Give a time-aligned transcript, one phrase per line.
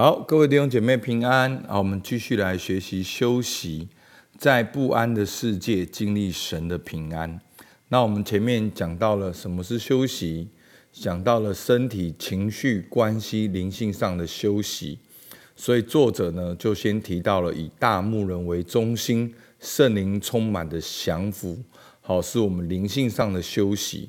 [0.00, 1.62] 好，各位弟兄姐妹平安。
[1.68, 3.86] 好，我们继续来学习休息，
[4.38, 7.38] 在不安的世界经历神的平安。
[7.88, 10.48] 那我们前面讲到了什么是休息，
[10.90, 14.98] 讲到了身体、情绪、关系、灵性上的休息。
[15.54, 21.58] 所以作者呢，就先提到了以大牧人为中心，圣灵充满的降服，
[22.00, 24.08] 好，是我们灵性上的休息。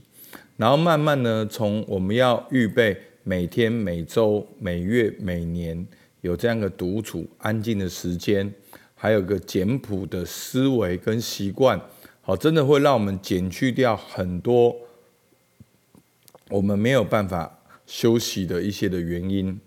[0.55, 3.11] 然后慢慢呢，从我们要预备。
[3.23, 5.87] 每天、每周、每月、每年
[6.21, 8.51] 有这样的独处、安静的时间，
[8.96, 11.79] 还有个简朴的思维跟习惯，
[12.21, 14.75] 好，真的会让我们减去掉很多
[16.49, 19.60] 我们没有办法休息的一些的原因。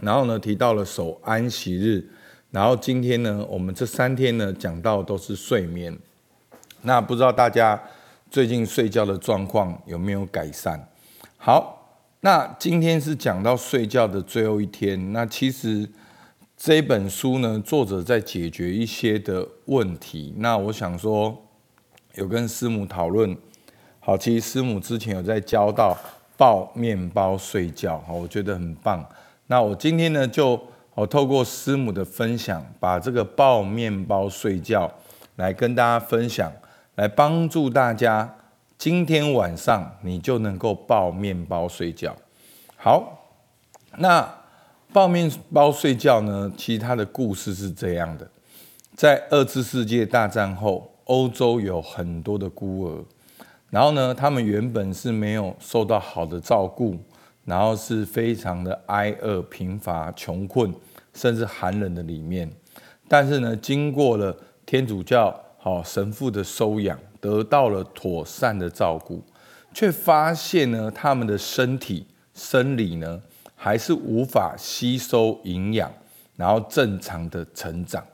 [0.00, 2.08] 然后呢，提到了守安息日，
[2.50, 5.98] 然后今天呢，我们这三天呢讲到都是睡眠。
[6.82, 7.82] 那不知道大家
[8.30, 10.88] 最近睡觉的状况有没有改善？
[11.36, 11.77] 好。
[12.20, 15.12] 那今天是讲到睡觉的最后一天。
[15.12, 15.88] 那其实
[16.56, 20.34] 这本书呢，作者在解决一些的问题。
[20.38, 21.44] 那我想说，
[22.16, 23.36] 有跟师母讨论。
[24.00, 25.96] 好，其实师母之前有在教到
[26.36, 29.06] 抱面包睡觉，好，我觉得很棒。
[29.46, 30.60] 那我今天呢，就
[30.94, 34.92] 我透过师母的分享，把这个抱面包睡觉
[35.36, 36.52] 来跟大家分享，
[36.96, 38.34] 来帮助大家。
[38.78, 42.14] 今天晚上你就能够抱面包睡觉。
[42.76, 43.26] 好，
[43.96, 44.32] 那
[44.92, 46.52] 抱面包睡觉呢？
[46.56, 48.30] 其实它的故事是这样的：
[48.94, 53.04] 在二次世界大战后，欧洲有很多的孤儿，
[53.68, 56.96] 然后呢，他们原本是没有受到好的照顾，
[57.44, 60.72] 然后是非常的挨饿、贫乏、穷困，
[61.12, 62.48] 甚至寒冷的里面。
[63.08, 66.96] 但是呢，经过了天主教好神父的收养。
[67.20, 69.24] 得到了妥善的照顾，
[69.74, 73.20] 却发现呢，他们的身体生理呢，
[73.54, 75.92] 还是无法吸收营养，
[76.36, 78.04] 然后正常的成长。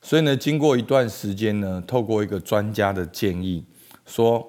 [0.00, 3.64] 所以呢，经过一段时间呢，透过一个专家的建议，
[4.04, 4.46] 说，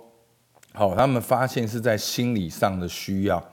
[0.74, 3.44] 好，他们发现是在心理上的需要，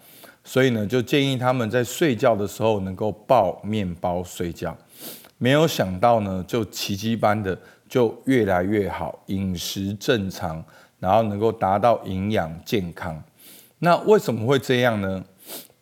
[0.45, 4.77] 所以呢，就建议他们在睡觉的时候能够抱面包睡觉。
[5.39, 7.59] 没有想到呢，就奇迹般的。
[7.95, 10.61] 就越来越好，饮食正常，
[10.99, 13.23] 然后能够达到营养健康。
[13.79, 15.25] 那为什么会这样呢？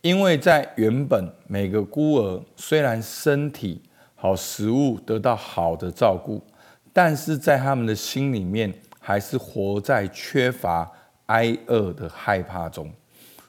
[0.03, 3.81] 因为在原本每个孤儿虽然身体
[4.15, 6.39] 好，食物得到好的照顾，
[6.93, 10.93] 但是在他们的心里面还是活在缺乏、
[11.29, 12.93] 挨饿的害怕中。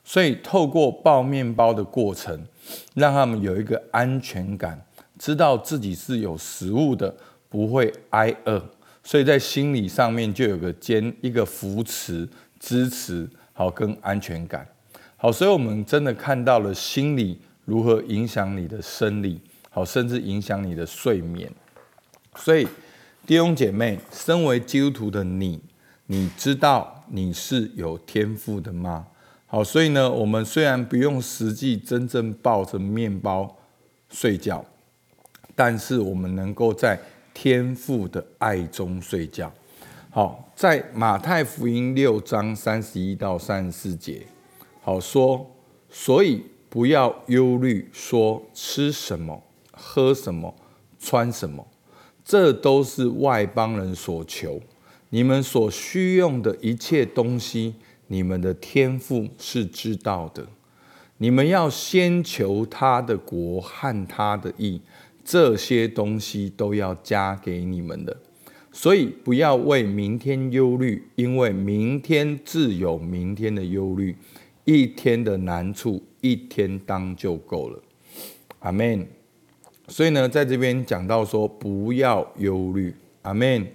[0.05, 2.41] 所以透过抱面包的过程，
[2.93, 4.81] 让他们有一个安全感，
[5.19, 7.13] 知道自己是有食物的。
[7.53, 8.59] 不会挨饿，
[9.03, 12.27] 所以在心理上面就有个坚一个扶持、
[12.59, 14.67] 支持，好跟安全感。
[15.15, 21.47] 好，所以我们真的看到了心理如何影响你的生理，好，甚至影响你的睡眠。
[22.35, 22.67] 所以
[23.27, 25.61] 弟兄姐妹，身为基督徒的你，
[26.07, 29.05] 你知道你是有天赋的吗？
[29.45, 33.55] 好，所以呢，我们虽然不用实际真正抱着面包
[34.09, 34.65] 睡觉，
[35.53, 36.99] 但是我们能够在
[37.33, 39.51] 天父的爱中睡觉。
[40.09, 44.27] 好，在马太福音六章三十一到三十四节，
[44.81, 45.49] 好说，
[45.89, 50.53] 所以不要忧虑，说吃什么、喝什么、
[50.99, 51.67] 穿什么，
[52.23, 54.61] 这都是外邦人所求。
[55.09, 57.75] 你们所需用的一切东西，
[58.07, 60.45] 你们的天父是知道的。
[61.17, 64.81] 你们要先求他的国和他的义。
[65.23, 68.17] 这些东西都要加给你们的，
[68.71, 74.15] 所以不要为明天忧虑，因为明天自有明天的忧虑，
[74.65, 77.81] 一天的难处一天当就够了。
[78.59, 79.07] 阿门。
[79.87, 83.67] 所以呢，在这边讲到说不要忧虑，阿门。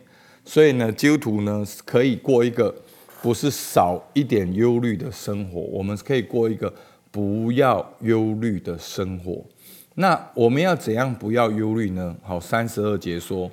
[0.45, 2.75] 所以呢，基督徒呢可以过一个
[3.21, 6.75] 不是少一点忧虑的生活，我们可以过一个
[7.11, 9.45] 不要忧虑的生活。
[10.01, 12.15] 那我们要怎样不要忧虑呢？
[12.23, 13.51] 好，三十二节说，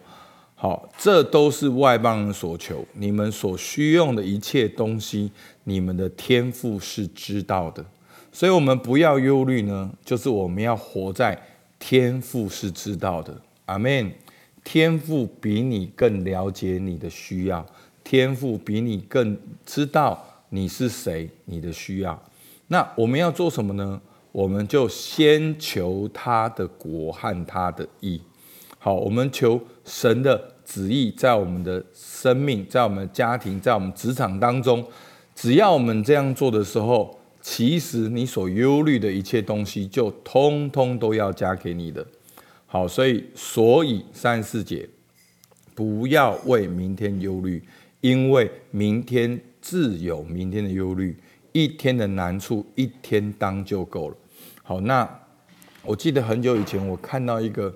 [0.53, 5.31] 好，这都是外邦人所求，你们所需用的一切东西，
[5.63, 7.83] 你们的天赋是知道的，
[8.31, 11.35] 所以我们不要忧虑呢，就是我们要活在
[11.79, 13.35] 天赋是知道的，
[13.65, 14.11] 阿门。
[14.63, 17.65] 天赋比你更了解你的需要，
[18.03, 19.35] 天赋比你更
[19.65, 22.19] 知道你是谁，你的需要。
[22.67, 23.99] 那我们要做什么呢？
[24.35, 28.21] 我们就先求他的国和他的义。
[28.77, 34.85] 好，我们求神的旨意在我们的生命、在我们的家庭、在我们职场当中。
[35.33, 42.05] 只要我们这样做的时候，其实你所忧虑的一切东西，就通通都要加给你的。
[42.65, 44.85] 好，所以所以三四节，
[45.73, 47.63] 不要为明天忧虑，
[48.01, 51.15] 因为明天自有明天的忧虑。
[51.53, 54.17] 一天的难处，一天当就够了。
[54.67, 55.07] 好，那
[55.83, 57.71] 我记得很久以前，我看到一个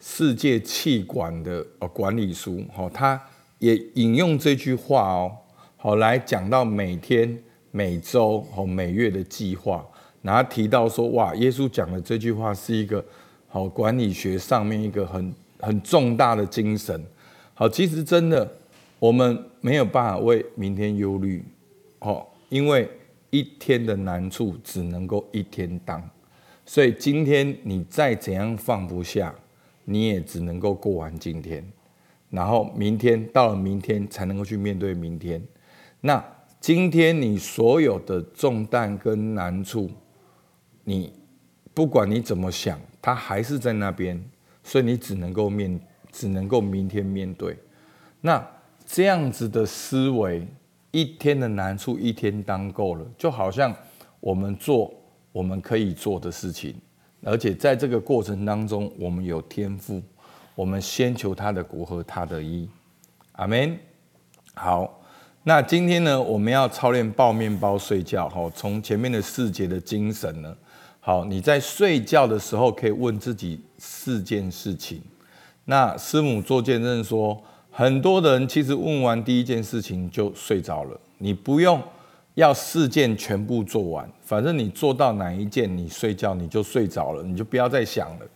[0.00, 3.20] 世界气管的呃管理书，好，他
[3.58, 5.36] 也引用这句话哦，
[5.76, 7.38] 好来讲到每天、
[7.70, 9.86] 每周和每月的计划，
[10.22, 13.04] 然后提到说，哇，耶稣讲的这句话是一个
[13.46, 17.04] 好管理学上面一个很很重大的精神。
[17.52, 18.50] 好，其实真的
[18.98, 21.44] 我们没有办法为明天忧虑，
[21.98, 22.88] 哦，因为。
[23.32, 26.02] 一天的难处只能够一天当，
[26.72, 29.34] 所以今天你再怎样放不下，
[29.86, 31.68] 你也只能够过完今天，
[32.28, 35.42] 然后明天到了明天才能够去面对明天。
[36.00, 36.24] 那
[36.60, 39.90] 今天你所有的重担跟难处，
[40.84, 41.12] 你
[41.74, 44.24] 不管你怎么想，它还是在那边，
[44.62, 45.80] 所以你只能够面，
[46.12, 47.56] 只能够明天面对。
[48.20, 48.48] 那
[48.86, 50.46] 这样子的思维。
[50.92, 53.74] 一天的难处，一天当够了，就好像
[54.20, 54.92] 我们做
[55.32, 56.74] 我们可以做的事情，
[57.22, 60.02] 而且在这个过程当中，我们有天赋，
[60.54, 62.68] 我们先求他的国和他的义，
[63.32, 63.78] 阿门。
[64.54, 65.00] 好，
[65.42, 68.28] 那今天呢，我们要操练抱面包睡觉。
[68.28, 70.56] 哈，从前面的四节的精神呢，
[71.00, 75.00] 好，你在睡觉的时候可以问自己四件事情。
[75.64, 77.42] 那师母做见证说。
[77.72, 81.80] 很多人其实问完第一件事情就睡着了，你不用
[82.40, 88.26] 要四件全部做完，反正你做到哪一件，你睡觉你就睡着了，你就不要再想了。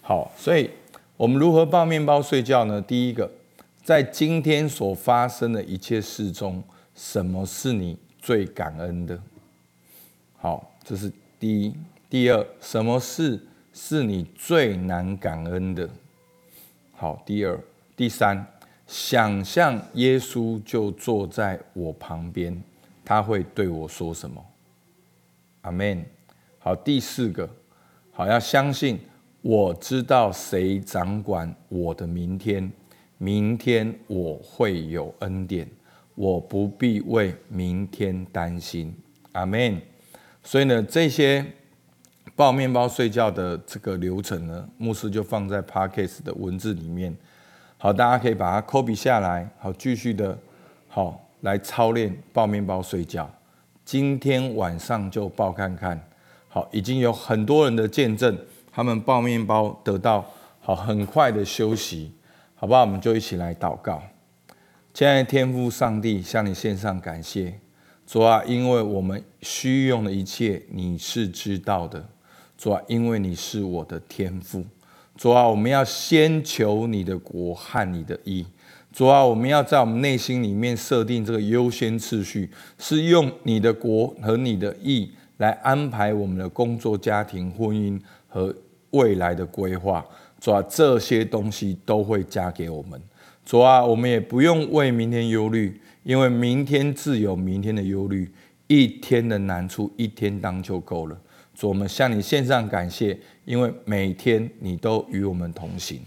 [0.00, 0.70] 好，所以
[1.16, 2.80] 我们如何抱面包睡觉呢？
[2.80, 3.30] 第一个，
[3.84, 6.62] 在今天所发生的一切事中，
[6.94, 9.20] 什么是你最感恩的？
[10.38, 11.74] 好，这是第一。
[12.08, 13.38] 第二，什么事
[13.74, 15.88] 是你最难感恩的？
[16.96, 17.60] 好，第二、
[17.94, 18.46] 第三。
[18.86, 22.60] 想象耶稣就坐在我旁边，
[23.10, 24.40] 他会对我说什么？
[25.62, 26.06] 阿门。
[26.60, 27.50] 好，第四个，
[28.12, 29.00] 好要相信，
[29.42, 32.70] 我知道谁掌管我的明天，
[33.18, 35.68] 明天我会有恩典，
[36.14, 38.96] 我不必为明天担心。
[39.32, 39.82] 阿门。
[40.44, 41.44] 所以呢，这些
[42.36, 47.16] 抱面包睡觉的这个流程呢，牧师就放在 Parkes 的文字里面。
[47.76, 50.38] 好，大家可以把它 copy 下来，好，继续的，
[50.86, 53.30] 好来操练抱面包睡觉。
[53.84, 56.00] 今天晚上就抱看看，
[56.48, 58.38] 好，已经有很多人的见证，
[58.70, 60.24] 他们抱面包得到
[60.60, 62.12] 好很快的休息，
[62.54, 62.82] 好不好？
[62.82, 64.00] 我们就一起来祷告。
[64.92, 67.58] 亲爱的天父上帝，向你献上感谢，
[68.06, 72.08] 主啊，因为我们需用的一切你是知道的，
[72.58, 74.64] 主啊，因为你是我的天赋。
[75.16, 78.46] 主啊，我们要先求你的国和你的意。
[78.92, 88.54] 主啊，我们要在我们内心里面设定这个优先次序，是用你的国和你的义来安排我们的工作、家庭、婚姻和
[88.90, 90.04] 未来的规划。
[90.40, 93.00] 主啊，这些东西都会加给我们。
[93.44, 98.30] 主啊，我们也不用为明天忧虑，因为明天自有明天的忧虑。
[98.66, 101.18] 一天的难处，一天当就够了。
[101.56, 103.18] 主，我们向你献上感谢。
[103.44, 106.00] 因为每天你都与我们同行，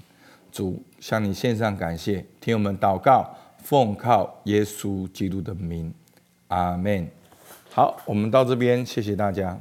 [0.53, 5.91] 主向你献上感谢，听我们祷告，奉靠耶稣基督的名，
[6.49, 7.09] 阿门。
[7.71, 9.59] 好，我们到这边，谢谢大家。